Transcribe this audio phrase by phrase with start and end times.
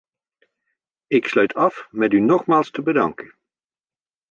[1.07, 3.35] Ik sluit af met u nogmaals te bedanken.